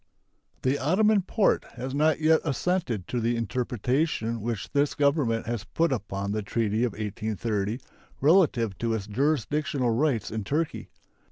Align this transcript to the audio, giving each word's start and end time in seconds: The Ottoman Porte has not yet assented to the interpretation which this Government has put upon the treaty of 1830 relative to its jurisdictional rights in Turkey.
The 0.63 0.79
Ottoman 0.79 1.21
Porte 1.21 1.63
has 1.75 1.93
not 1.93 2.19
yet 2.19 2.41
assented 2.43 3.07
to 3.07 3.19
the 3.21 3.35
interpretation 3.35 4.41
which 4.41 4.71
this 4.71 4.95
Government 4.95 5.45
has 5.45 5.63
put 5.63 5.93
upon 5.93 6.31
the 6.31 6.41
treaty 6.41 6.83
of 6.83 6.93
1830 6.93 7.79
relative 8.19 8.75
to 8.79 8.95
its 8.95 9.05
jurisdictional 9.05 9.91
rights 9.91 10.31
in 10.31 10.43
Turkey. 10.43 10.89